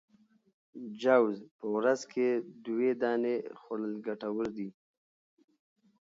[1.01, 2.27] جوز په ورځ کي
[2.65, 4.69] دوې دانې خوړل ګټور دي